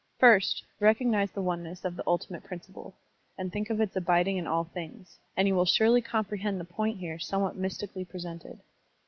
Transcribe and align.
First, 0.17 0.65
recog 0.81 1.05
nize 1.05 1.29
the 1.29 1.43
oneness 1.43 1.85
of 1.85 1.95
the 1.95 2.01
ultimate 2.07 2.43
principle, 2.43 2.95
and 3.37 3.53
think 3.53 3.69
of 3.69 3.79
its 3.79 3.95
abiding 3.95 4.37
in 4.37 4.47
all 4.47 4.63
things; 4.63 5.19
and 5.37 5.47
you 5.47 5.53
will 5.53 5.63
surely 5.65 6.01
comprehend 6.01 6.59
the 6.59 6.65
point 6.65 6.97
here 6.97 7.19
somewhat 7.19 7.55
mystically 7.55 8.03
presented. 8.03 8.61